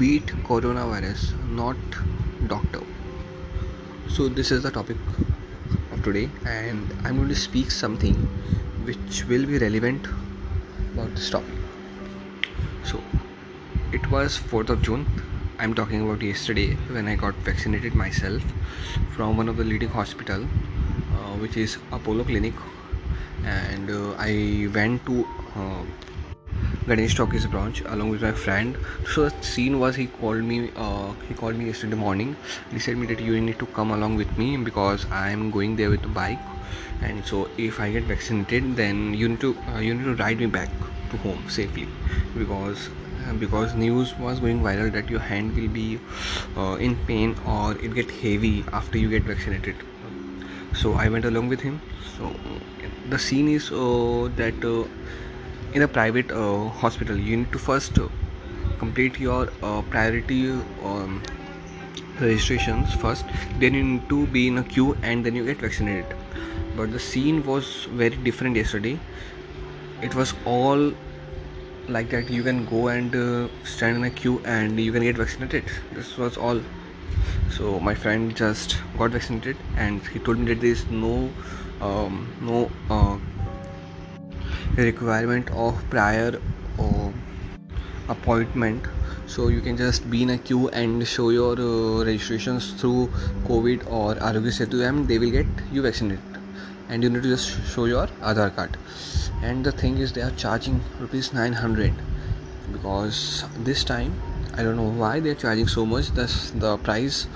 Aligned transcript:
beat 0.00 0.28
coronavirus, 0.48 1.22
not 1.50 1.76
doctor. 2.48 2.80
So, 4.08 4.28
this 4.28 4.50
is 4.50 4.62
the 4.62 4.70
topic 4.70 4.96
of 5.92 6.02
today, 6.02 6.30
and 6.46 6.94
I'm 7.04 7.16
going 7.16 7.28
to 7.28 7.36
speak 7.36 7.70
something 7.70 8.14
which 8.84 9.26
will 9.26 9.44
be 9.44 9.58
relevant 9.58 10.06
about 10.94 11.14
this 11.14 11.28
topic. 11.28 11.54
So, 12.82 13.02
it 13.92 14.10
was 14.10 14.38
4th 14.38 14.70
of 14.70 14.80
June. 14.80 15.04
I'm 15.58 15.74
talking 15.74 16.00
about 16.00 16.22
yesterday 16.22 16.76
when 16.96 17.06
I 17.06 17.14
got 17.14 17.34
vaccinated 17.50 17.94
myself 17.94 18.42
from 19.14 19.36
one 19.36 19.50
of 19.50 19.58
the 19.58 19.64
leading 19.64 19.90
hospital, 19.90 20.44
uh, 20.44 21.34
which 21.44 21.58
is 21.58 21.76
Apollo 21.92 22.24
Clinic, 22.24 22.54
and 23.44 23.90
uh, 23.90 24.14
I 24.18 24.70
went 24.74 25.04
to 25.04 25.26
uh, 25.56 25.82
Ganesh 26.86 27.14
Talkies 27.14 27.46
branch 27.46 27.82
along 27.82 28.10
with 28.10 28.22
my 28.22 28.32
friend. 28.32 28.76
So 29.14 29.28
the 29.28 29.42
scene 29.42 29.78
was 29.78 29.96
he 29.96 30.06
called 30.06 30.44
me. 30.44 30.70
Uh, 30.76 31.12
he 31.28 31.34
called 31.34 31.56
me 31.56 31.66
yesterday 31.66 31.96
morning. 31.96 32.36
He 32.70 32.78
said 32.78 32.96
me 32.96 33.06
that 33.06 33.20
you 33.20 33.40
need 33.40 33.58
to 33.58 33.66
come 33.66 33.90
along 33.90 34.16
with 34.16 34.36
me 34.38 34.56
because 34.56 35.06
I 35.10 35.30
am 35.30 35.50
going 35.50 35.76
there 35.76 35.90
with 35.90 36.02
the 36.02 36.08
bike. 36.08 36.38
And 37.02 37.24
so 37.24 37.48
if 37.56 37.80
I 37.80 37.90
get 37.90 38.04
vaccinated, 38.04 38.76
then 38.76 39.14
you 39.14 39.28
need 39.28 39.40
to 39.40 39.56
uh, 39.74 39.78
you 39.78 39.94
need 39.94 40.04
to 40.04 40.14
ride 40.22 40.38
me 40.38 40.46
back 40.46 40.68
to 41.10 41.16
home 41.18 41.44
safely 41.48 41.86
because 42.36 42.88
uh, 43.28 43.32
because 43.34 43.74
news 43.74 44.14
was 44.18 44.40
going 44.40 44.60
viral 44.60 44.92
that 44.92 45.10
your 45.10 45.20
hand 45.20 45.54
will 45.56 45.68
be 45.68 45.98
uh, 46.56 46.76
in 46.88 46.96
pain 47.06 47.36
or 47.46 47.72
it 47.72 47.94
get 47.94 48.10
heavy 48.10 48.64
after 48.72 48.98
you 48.98 49.08
get 49.10 49.22
vaccinated 49.22 49.74
so 50.82 50.92
i 51.04 51.08
went 51.08 51.24
along 51.24 51.48
with 51.48 51.60
him 51.60 51.80
so 52.16 52.32
the 53.08 53.18
scene 53.18 53.48
is 53.48 53.70
uh, 53.72 54.28
that 54.36 54.64
uh, 54.64 54.84
in 55.74 55.82
a 55.82 55.88
private 55.88 56.30
uh, 56.30 56.68
hospital 56.68 57.16
you 57.16 57.36
need 57.36 57.52
to 57.52 57.58
first 57.58 57.98
uh, 57.98 58.08
complete 58.78 59.18
your 59.20 59.48
uh, 59.62 59.82
priority 59.82 60.50
um, 60.84 61.22
registrations 62.20 62.94
first 62.94 63.24
then 63.58 63.74
you 63.74 63.84
need 63.84 64.08
to 64.08 64.26
be 64.28 64.48
in 64.48 64.58
a 64.58 64.64
queue 64.64 64.96
and 65.02 65.24
then 65.24 65.34
you 65.34 65.44
get 65.44 65.58
vaccinated. 65.58 66.06
But 66.76 66.92
the 66.92 66.98
scene 66.98 67.44
was 67.44 67.84
very 67.90 68.16
different 68.16 68.56
yesterday. 68.56 68.98
It 70.02 70.14
was 70.14 70.34
all 70.44 70.92
like 71.88 72.10
that 72.10 72.30
you 72.30 72.42
can 72.42 72.64
go 72.66 72.88
and 72.88 73.14
uh, 73.14 73.48
stand 73.64 73.96
in 73.96 74.04
a 74.04 74.10
queue 74.10 74.40
and 74.44 74.78
you 74.78 74.92
can 74.92 75.02
get 75.02 75.16
vaccinated. 75.16 75.64
This 75.92 76.16
was 76.16 76.36
all. 76.36 76.60
So 77.50 77.80
my 77.80 77.94
friend 77.94 78.34
just 78.36 78.76
got 78.96 79.10
vaccinated 79.10 79.56
and 79.76 80.00
he 80.06 80.20
told 80.20 80.38
me 80.38 80.46
that 80.46 80.60
there 80.60 80.70
is 80.70 80.86
no 80.90 81.30
um, 81.80 82.32
no 82.40 82.70
uh, 82.88 83.18
requirement 84.76 85.50
of 85.50 85.82
prior 85.90 86.40
uh, 86.78 87.10
appointment. 88.08 88.84
So 89.26 89.48
you 89.48 89.60
can 89.60 89.76
just 89.76 90.10
be 90.10 90.22
in 90.22 90.30
a 90.30 90.38
queue 90.38 90.68
and 90.70 91.06
show 91.06 91.30
your 91.30 91.52
uh, 91.52 92.04
registrations 92.04 92.72
through 92.72 93.08
CoWIN 93.46 93.86
or 93.90 94.14
Aarogya 94.16 94.52
Setu 94.58 94.86
and 94.88 95.06
they 95.06 95.18
will 95.18 95.30
get 95.30 95.46
you 95.72 95.82
vaccinated. 95.82 96.24
And 96.88 97.04
you 97.04 97.10
need 97.10 97.22
to 97.22 97.28
just 97.28 97.50
show 97.72 97.84
your 97.84 98.08
Aadhaar 98.20 98.54
card. 98.56 98.76
And 99.42 99.64
the 99.64 99.70
thing 99.72 99.98
is 99.98 100.12
they 100.12 100.22
are 100.22 100.32
charging 100.32 100.80
rupees 100.98 101.32
900 101.32 101.92
because 102.72 103.44
this 103.58 103.84
time 103.84 104.12
I 104.54 104.64
don't 104.64 104.76
know 104.76 104.90
why 104.90 105.20
they're 105.20 105.36
charging 105.36 105.68
so 105.68 105.86
much. 105.86 106.08
This 106.08 106.50
the 106.50 106.76
price 106.78 107.28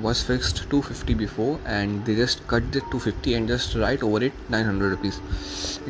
was 0.00 0.22
fixed 0.22 0.56
250 0.70 1.14
before 1.14 1.60
and 1.66 2.04
they 2.06 2.14
just 2.14 2.46
cut 2.48 2.62
it 2.62 2.84
250 2.90 3.34
and 3.34 3.46
just 3.46 3.74
write 3.74 4.02
over 4.02 4.24
it 4.24 4.32
900 4.48 4.90
rupees. 4.92 5.20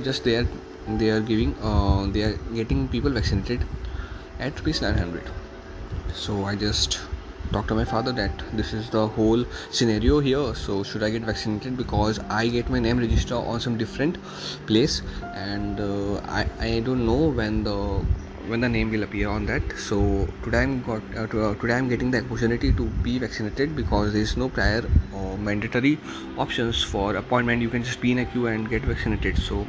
Just 0.02 0.24
they 0.24 0.36
are 0.36 0.48
they 0.86 1.10
are 1.10 1.20
giving 1.20 1.54
uh, 1.62 2.06
they 2.12 2.22
are 2.22 2.34
getting 2.54 2.88
people 2.88 3.10
vaccinated 3.10 3.64
at 4.38 4.58
rupees 4.58 4.82
900 4.82 5.30
so 6.12 6.44
i 6.44 6.54
just 6.56 7.00
talked 7.52 7.68
to 7.68 7.74
my 7.74 7.84
father 7.84 8.12
that 8.12 8.42
this 8.52 8.72
is 8.72 8.88
the 8.90 9.06
whole 9.06 9.44
scenario 9.70 10.20
here. 10.20 10.54
So 10.54 10.82
should 10.82 11.02
i 11.02 11.10
get 11.10 11.22
vaccinated? 11.22 11.76
Because 11.76 12.18
i 12.30 12.48
get 12.48 12.70
my 12.70 12.78
name 12.78 12.98
register 12.98 13.34
on 13.34 13.60
some 13.60 13.76
different 13.76 14.18
place 14.66 15.02
and 15.34 15.80
uh, 15.80 16.20
I, 16.24 16.46
I 16.60 16.80
don't 16.80 17.06
know 17.06 17.28
when 17.28 17.62
the 17.64 18.04
when 18.48 18.60
the 18.60 18.68
name 18.68 18.90
will 18.90 19.04
appear 19.04 19.28
on 19.28 19.46
that. 19.46 19.62
So 19.78 20.26
today 20.42 20.62
i'm 20.62 20.82
got 20.82 21.02
uh, 21.16 21.26
to, 21.28 21.44
uh, 21.44 21.54
today 21.56 21.74
i'm 21.74 21.88
getting 21.88 22.10
the 22.10 22.24
opportunity 22.24 22.72
to 22.72 22.86
be 23.04 23.18
vaccinated 23.18 23.76
because 23.76 24.12
there 24.12 24.22
is 24.22 24.36
no 24.36 24.48
prior 24.48 24.82
or 25.14 25.36
mandatory 25.38 25.98
options 26.38 26.82
for 26.82 27.14
appointment. 27.16 27.62
You 27.62 27.68
can 27.68 27.84
just 27.84 28.00
be 28.00 28.12
in 28.12 28.18
a 28.20 28.24
queue 28.24 28.46
and 28.46 28.68
get 28.68 28.82
vaccinated. 28.82 29.38
So 29.38 29.66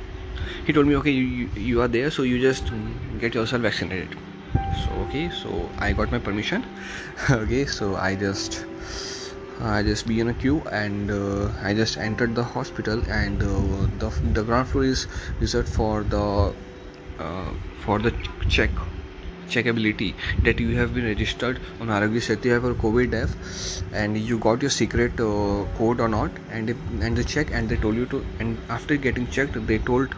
he 0.66 0.74
told 0.74 0.88
me 0.88 0.96
okay 0.96 1.12
you, 1.12 1.50
you 1.56 1.82
are 1.82 1.88
there 1.88 2.12
so 2.12 2.24
you 2.24 2.40
just 2.42 2.72
get 3.20 3.34
yourself 3.34 3.62
vaccinated. 3.62 4.18
So 4.54 4.92
okay 5.08 5.30
so 5.30 5.70
i 5.80 5.94
got 5.94 6.12
my 6.12 6.20
permission. 6.20 6.66
Okay 7.30 7.66
so 7.66 7.96
i 7.96 8.16
just 8.16 8.66
I 9.62 9.84
just 9.84 10.08
be 10.08 10.20
in 10.20 10.30
a 10.30 10.34
queue 10.34 10.62
and 10.72 11.12
uh, 11.12 11.52
I 11.62 11.74
just 11.74 11.98
entered 11.98 12.34
the 12.36 12.44
hospital 12.44 13.02
and 13.08 13.42
uh, 13.42 13.88
the, 14.00 14.10
the 14.34 14.44
ground 14.44 14.68
floor 14.68 14.84
is 14.84 15.08
reserved 15.40 15.70
for 15.70 16.04
the 16.04 16.54
uh, 17.20 17.52
for 17.86 18.00
the 18.00 18.12
check 18.50 18.72
checkability 19.50 20.14
that 20.44 20.60
you 20.60 20.76
have 20.76 20.94
been 20.94 21.06
registered 21.06 21.60
on 21.80 21.88
Aarogya 21.88 22.22
Setu 22.28 22.64
or 22.64 22.74
CoWIN 22.76 23.14
app 23.14 23.30
and 23.94 24.18
you 24.18 24.38
got 24.38 24.62
your 24.62 24.72
secret 24.72 25.14
uh, 25.20 25.66
code 25.78 26.00
or 26.00 26.08
not 26.08 26.32
and 26.52 26.70
if, 26.70 26.78
and 27.02 27.16
the 27.16 27.24
check 27.24 27.52
and 27.52 27.70
they 27.70 27.78
told 27.78 27.96
you 27.96 28.06
to 28.08 28.26
and 28.40 28.58
after 28.70 28.98
getting 28.98 29.28
checked 29.28 29.66
they 29.68 29.78
told 29.80 30.16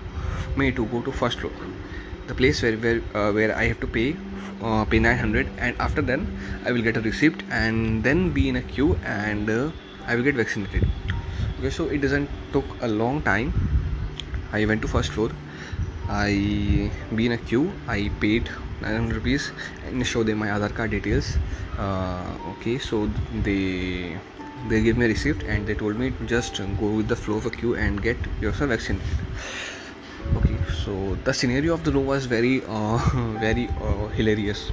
me 0.56 0.72
to 0.72 0.86
go 0.88 1.02
to 1.02 1.12
first 1.12 1.40
floor 1.40 1.52
the 2.28 2.34
place 2.34 2.62
where 2.62 2.78
where, 2.78 3.02
uh, 3.14 3.32
where 3.32 3.56
I 3.56 3.66
have 3.66 3.80
to 3.82 3.88
pay 3.88 4.16
uh, 4.62 4.86
pay 4.86 5.00
900 5.00 5.48
and 5.58 5.76
after 5.80 6.02
then 6.02 6.28
I 6.66 6.72
will 6.72 6.82
get 6.82 6.98
a 6.98 7.02
receipt 7.02 7.44
and 7.50 8.04
then 8.04 8.32
be 8.32 8.50
in 8.50 8.56
a 8.56 8.62
queue 8.62 8.98
and 9.04 9.50
uh, 9.50 9.72
I 10.08 10.16
will 10.16 10.24
get 10.24 10.36
vaccinated. 10.36 10.88
Okay 11.60 11.70
so 11.70 11.88
it 11.88 12.02
doesn't 12.02 12.30
took 12.54 12.66
a 12.82 12.88
long 12.88 13.22
time. 13.22 13.54
I 14.52 14.66
went 14.66 14.82
to 14.84 14.88
first 14.88 15.12
floor. 15.12 15.32
I 16.08 16.92
be 17.16 17.26
in 17.26 17.32
a 17.32 17.38
queue. 17.38 17.72
I 17.88 18.12
paid 18.20 18.50
900 18.82 19.16
rupees 19.16 19.52
and 19.86 20.06
show 20.06 20.24
them 20.24 20.40
my 20.40 20.48
Aadhaar 20.48 20.74
card 20.74 20.92
details. 20.92 21.38
Uh, 21.78 22.34
okay 22.52 22.78
so 22.78 23.10
they 23.44 24.18
they 24.70 24.82
gave 24.82 24.98
me 24.98 25.06
a 25.06 25.10
receipt 25.10 25.44
and 25.44 25.68
they 25.68 25.76
told 25.76 25.98
me 25.98 26.12
to 26.12 26.26
just 26.26 26.58
go 26.80 26.90
with 26.98 27.08
the 27.08 27.16
flow 27.16 27.38
of 27.38 27.46
a 27.46 27.50
queue 27.50 27.76
and 27.76 28.02
get 28.02 28.18
yourself 28.42 28.70
vaccinated. 28.70 29.08
Okay 30.38 30.58
so 30.84 31.18
the 31.24 31.34
scenario 31.34 31.74
of 31.74 31.84
the 31.84 31.92
row 31.92 32.02
was 32.02 32.26
very 32.26 32.64
uh, 32.68 32.98
very 33.46 33.70
uh, 33.82 34.08
hilarious 34.20 34.72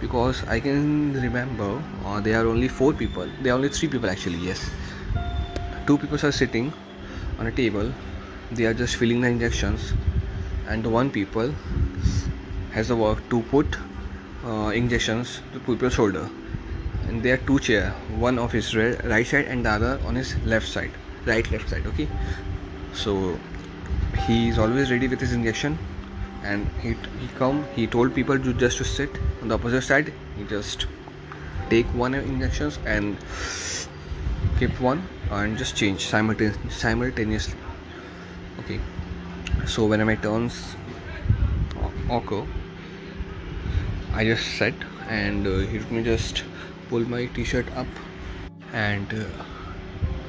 because 0.00 0.42
I 0.48 0.60
can 0.60 1.12
remember 1.14 1.82
uh, 2.04 2.20
there 2.20 2.42
are 2.42 2.46
only 2.46 2.68
four 2.68 2.92
people 2.92 3.28
there 3.42 3.52
are 3.52 3.56
only 3.56 3.68
three 3.68 3.88
people 3.88 4.08
actually 4.08 4.38
yes. 4.38 4.70
Two 5.86 5.98
people 5.98 6.18
are 6.22 6.32
sitting 6.32 6.72
on 7.38 7.46
a 7.46 7.52
table 7.52 7.92
they 8.52 8.64
are 8.64 8.74
just 8.74 8.96
filling 8.96 9.20
the 9.20 9.28
injections 9.28 9.92
and 10.66 10.86
one 10.86 11.10
people 11.10 11.54
has 12.80 12.88
the 12.88 12.96
work 12.96 13.22
to 13.28 13.42
put 13.54 13.76
uh, 14.44 14.70
injections 14.80 15.40
to 15.52 15.60
people's 15.60 15.92
shoulder. 15.92 16.28
And 17.08 17.22
there 17.22 17.34
are 17.34 17.42
two 17.48 17.58
chair 17.58 17.90
one 18.24 18.38
of 18.38 18.52
his 18.52 18.74
right 18.76 19.26
side 19.26 19.46
and 19.54 19.66
the 19.66 19.70
other 19.70 20.00
on 20.06 20.14
his 20.14 20.34
left 20.52 20.68
side 20.68 20.92
right 21.26 21.50
left 21.54 21.68
side 21.68 21.86
okay? 21.92 22.08
So 22.92 23.38
he 24.26 24.48
is 24.48 24.58
always 24.58 24.90
ready 24.90 25.08
with 25.08 25.20
his 25.20 25.32
injection 25.32 25.78
and 26.42 26.66
he, 26.82 26.94
he 27.22 27.28
come 27.38 27.64
he 27.74 27.86
told 27.86 28.14
people 28.14 28.38
to 28.38 28.54
just 28.54 28.78
to 28.78 28.84
sit 28.84 29.18
on 29.42 29.48
the 29.48 29.56
opposite 29.56 29.82
side. 29.82 30.12
He 30.36 30.44
just 30.44 30.86
take 31.68 31.86
one 32.04 32.14
injections 32.14 32.78
and 32.86 33.18
keep 34.58 34.80
one 34.80 35.02
and 35.30 35.58
just 35.58 35.76
change 35.76 36.06
simultaneously 36.06 37.58
okay? 38.60 38.80
So 39.66 39.86
when 39.86 40.06
my 40.06 40.16
turns 40.16 40.76
occur 42.08 42.46
I 44.12 44.24
just 44.24 44.56
sat 44.58 44.74
and 45.08 45.46
uh, 45.46 45.58
he 45.70 45.78
let 45.78 45.90
me 45.90 46.02
just 46.02 46.44
pull 46.88 47.00
my 47.08 47.26
t-shirt 47.26 47.70
up 47.76 47.86
and 48.72 49.12
uh, 49.14 49.44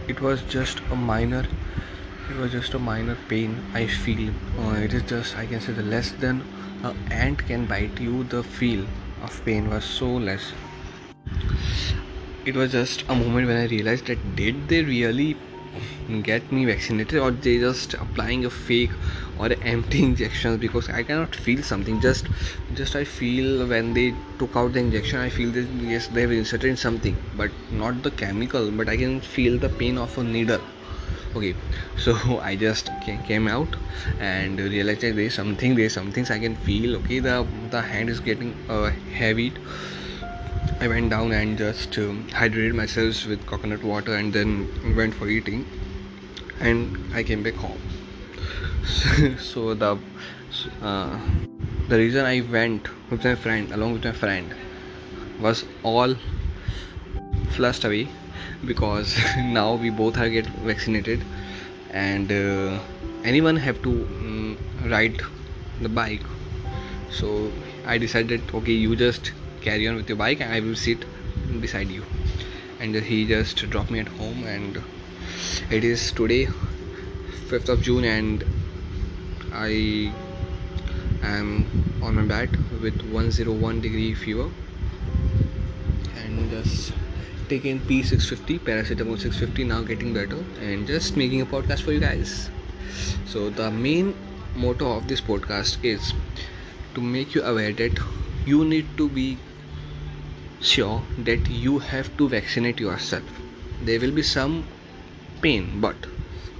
it 0.07 0.21
was 0.21 0.41
just 0.43 0.81
a 0.91 0.95
minor 0.95 1.43
it 2.29 2.37
was 2.37 2.51
just 2.51 2.73
a 2.73 2.79
minor 2.79 3.17
pain 3.27 3.61
I 3.73 3.87
feel. 3.87 4.31
Uh, 4.59 4.73
it 4.85 4.93
is 4.93 5.03
just 5.03 5.37
I 5.37 5.45
can 5.45 5.59
say 5.59 5.73
the 5.73 5.83
less 5.83 6.11
than 6.11 6.43
an 6.83 6.95
ant 7.11 7.45
can 7.45 7.65
bite 7.65 7.99
you 7.99 8.23
the 8.23 8.43
feel 8.43 8.85
of 9.21 9.43
pain 9.45 9.69
was 9.69 9.83
so 9.83 10.07
less. 10.07 10.53
It 12.45 12.55
was 12.55 12.71
just 12.71 13.03
a 13.09 13.15
moment 13.15 13.47
when 13.47 13.57
I 13.57 13.65
realized 13.65 14.07
that 14.07 14.35
did 14.35 14.67
they 14.67 14.83
really 14.83 15.35
get 16.23 16.51
me 16.51 16.65
vaccinated 16.65 17.19
or 17.19 17.31
they 17.31 17.57
just 17.59 17.93
applying 17.95 18.43
a 18.45 18.49
fake 18.49 18.91
or 19.37 19.49
empty 19.61 20.03
injections 20.09 20.57
because 20.57 20.89
i 20.89 21.03
cannot 21.03 21.35
feel 21.35 21.63
something. 21.63 21.99
Just 22.01 22.27
just 22.73 22.95
i 22.95 23.03
feel 23.03 23.67
when 23.67 23.93
they 23.93 24.13
took 24.39 24.55
out 24.55 24.73
the 24.73 24.79
injection 24.79 25.19
i 25.19 25.29
feel 25.29 25.51
that 25.51 25.69
yes 25.93 26.07
they've 26.07 26.31
inserted 26.31 26.77
something 26.77 27.17
but 27.35 27.51
not 27.71 28.01
the 28.03 28.11
chemical 28.11 28.69
but 28.71 28.89
i 28.89 28.97
can 28.97 29.21
feel 29.21 29.57
the 29.57 29.69
pain 29.69 29.97
of 29.97 30.17
a 30.17 30.23
needle. 30.23 30.61
Okay 31.35 31.55
so 32.05 32.39
i 32.39 32.55
just 32.55 32.91
came 33.29 33.47
out 33.47 33.75
and 34.19 34.59
realized 34.59 35.01
that 35.01 35.15
there's 35.15 35.33
something 35.33 35.75
there's 35.75 35.93
some 35.93 36.11
things 36.11 36.29
i 36.31 36.39
can 36.39 36.55
feel. 36.55 36.97
Okay 36.97 37.19
the 37.19 37.47
the 37.69 37.81
hand 37.81 38.09
is 38.09 38.19
getting 38.19 38.55
uh, 38.69 38.91
heavy 39.21 39.53
I 40.81 40.87
went 40.87 41.11
down 41.11 41.31
and 41.31 41.59
just 41.59 41.95
um, 41.99 42.27
hydrated 42.29 42.73
myself 42.73 43.27
with 43.27 43.45
coconut 43.45 43.83
water 43.83 44.15
and 44.15 44.33
then 44.33 44.95
went 44.95 45.13
for 45.13 45.27
eating. 45.27 45.63
And 46.59 46.97
I 47.13 47.21
came 47.21 47.43
back 47.43 47.53
home. 47.53 47.81
So 49.39 49.75
the 49.75 49.99
uh, 50.81 51.19
the 51.87 51.97
reason 51.97 52.25
I 52.25 52.41
went 52.41 52.87
with 53.11 53.23
my 53.23 53.35
friend 53.35 53.71
along 53.71 53.93
with 53.93 54.05
my 54.05 54.11
friend 54.11 54.55
was 55.39 55.65
all 55.83 56.15
flushed 57.51 57.85
away 57.85 58.07
because 58.65 59.15
now 59.37 59.75
we 59.75 59.91
both 59.91 60.17
are 60.17 60.29
get 60.29 60.47
vaccinated 60.71 61.21
and 61.91 62.31
uh, 62.31 62.79
anyone 63.23 63.55
have 63.55 63.83
to 63.83 63.91
um, 63.91 64.57
ride 64.85 65.21
the 65.79 65.89
bike. 65.89 66.25
So 67.11 67.51
i 67.85 67.97
decided 67.97 68.41
okay 68.53 68.73
you 68.73 68.95
just 68.95 69.31
carry 69.61 69.87
on 69.87 69.95
with 69.95 70.09
your 70.09 70.17
bike 70.17 70.41
and 70.41 70.53
i 70.53 70.59
will 70.59 70.75
sit 70.75 71.05
beside 71.61 71.89
you. 71.89 72.03
And 72.79 72.95
he 72.95 73.27
just 73.27 73.57
dropped 73.69 73.91
me 73.91 73.99
at 73.99 74.07
home 74.07 74.43
and 74.45 74.81
it 75.69 75.83
is 75.83 76.11
today 76.11 76.47
5th 77.49 77.69
of 77.69 77.81
june 77.81 78.05
and 78.05 78.43
i 79.53 80.11
am 81.23 81.51
on 82.01 82.15
my 82.15 82.23
bed 82.23 82.57
with 82.81 83.01
101 83.11 83.81
degree 83.81 84.13
fever. 84.15 84.49
And 86.15 86.49
just 86.49 86.93
taking 87.49 87.79
P650 87.81 88.59
paracetamol 88.59 89.19
650 89.19 89.65
now 89.65 89.81
getting 89.81 90.13
better 90.13 90.43
and 90.61 90.87
just 90.87 91.17
making 91.17 91.41
a 91.41 91.45
podcast 91.45 91.81
for 91.81 91.91
you 91.91 91.99
guys. 91.99 92.49
So 93.25 93.49
the 93.49 93.69
main 93.69 94.15
motto 94.55 94.91
of 94.97 95.07
this 95.07 95.21
podcast 95.21 95.83
is 95.83 96.13
to 96.95 97.01
make 97.01 97.35
you 97.35 97.43
aware 97.43 97.73
that 97.73 97.99
you 98.45 98.65
need 98.65 98.87
to 98.97 99.09
be 99.09 99.37
sure 100.61 101.01
that 101.17 101.49
you 101.49 101.79
have 101.79 102.15
to 102.17 102.29
vaccinate 102.29 102.79
yourself. 102.79 103.23
There 103.81 103.99
will 103.99 104.11
be 104.11 104.23
some 104.23 104.63
pain 105.41 105.81
but 105.81 105.95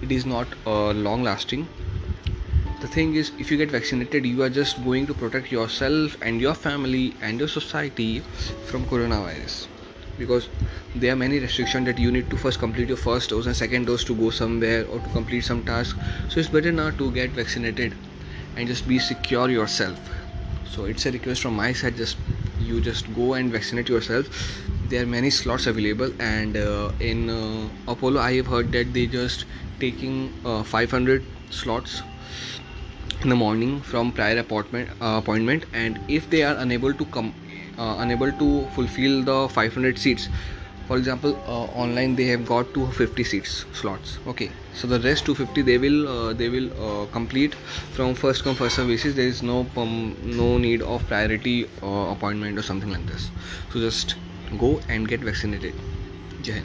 it 0.01 0.11
is 0.11 0.25
not 0.25 0.47
uh, 0.65 0.91
long 0.91 1.23
lasting 1.23 1.67
the 2.81 2.87
thing 2.87 3.13
is 3.13 3.31
if 3.37 3.51
you 3.51 3.57
get 3.57 3.69
vaccinated 3.69 4.25
you 4.25 4.41
are 4.41 4.49
just 4.49 4.83
going 4.83 5.05
to 5.05 5.13
protect 5.13 5.51
yourself 5.51 6.15
and 6.23 6.41
your 6.41 6.55
family 6.55 7.13
and 7.21 7.37
your 7.37 7.47
society 7.47 8.21
from 8.69 8.85
coronavirus. 8.85 9.67
Because 10.17 10.49
there 10.95 11.13
are 11.13 11.15
many 11.15 11.37
restrictions 11.37 11.85
that 11.85 11.99
you 11.99 12.11
need 12.11 12.31
to 12.31 12.37
first 12.37 12.57
complete 12.57 12.87
your 12.87 12.97
first 12.97 13.29
dose 13.29 13.45
and 13.45 13.55
second 13.55 13.85
dose 13.85 14.03
to 14.05 14.15
go 14.15 14.31
somewhere 14.31 14.87
or 14.87 14.99
to 14.99 15.09
complete 15.09 15.41
some 15.41 15.63
task. 15.63 15.95
So 16.29 16.39
it's 16.39 16.49
better 16.49 16.71
now 16.71 16.89
to 16.89 17.11
get 17.11 17.29
vaccinated 17.29 17.93
and 18.57 18.67
just 18.67 18.87
be 18.87 18.97
secure 18.97 19.51
yourself. 19.51 19.99
So 20.67 20.85
it's 20.85 21.05
a 21.05 21.11
request 21.11 21.43
from 21.43 21.55
my 21.55 21.73
side 21.73 21.97
just 21.97 22.17
you 22.67 22.81
just 22.81 23.13
go 23.15 23.33
and 23.33 23.51
vaccinate 23.51 23.89
yourself. 23.89 24.27
There 24.89 25.03
are 25.03 25.07
many 25.07 25.29
slots 25.29 25.67
available 25.67 26.11
and 26.19 26.57
uh, 26.57 26.91
in 26.99 27.29
uh, 27.29 27.69
apollo 27.91 28.19
i 28.19 28.33
have 28.33 28.47
heard 28.47 28.71
that 28.73 28.93
they 28.93 29.05
just 29.07 29.45
taking 29.79 30.17
uh, 30.45 30.63
500 30.63 31.23
slots 31.49 32.01
in 33.23 33.29
the 33.29 33.35
morning 33.35 33.81
from 33.81 34.11
prior 34.11 34.37
appointment 34.39 34.89
uh, 35.01 35.17
appointment 35.21 35.65
and 35.73 35.99
if 36.07 36.29
they 36.29 36.43
are 36.43 36.55
unable 36.65 36.93
to 36.93 37.05
come 37.17 37.33
uh, 37.77 37.95
unable 37.99 38.31
to 38.43 38.49
fulfill 38.77 39.23
the 39.23 39.37
500 39.49 39.97
seats 39.97 40.27
for 40.91 40.97
example 40.97 41.35
uh, 41.47 41.81
online 41.83 42.15
they 42.17 42.25
have 42.29 42.41
got 42.45 42.73
250 42.73 43.23
seats 43.23 43.53
slots. 43.81 44.17
Okay. 44.27 44.49
So 44.73 44.87
the 44.87 44.99
rest 44.99 45.25
250 45.25 45.61
they 45.69 45.77
will 45.77 46.07
uh, 46.13 46.33
they 46.33 46.49
will 46.49 46.67
uh, 46.87 47.05
complete 47.13 47.55
from 47.99 48.13
first 48.23 48.43
come 48.43 48.55
first 48.55 48.75
serve 48.75 48.91
basis. 48.93 49.15
There 49.21 49.31
is 49.35 49.41
no 49.41 49.61
um, 49.77 49.95
no 50.41 50.49
need 50.57 50.81
of 50.81 51.07
priority 51.13 51.55
uh, 51.81 52.11
appointment 52.17 52.59
or 52.59 52.67
something 52.73 52.91
like 52.97 53.07
this. 53.13 53.31
So 53.71 53.79
just 53.87 54.15
go 54.67 54.75
and 54.89 55.07
get 55.15 55.27
vaccinated. 55.31 55.75
Jai 56.41 56.61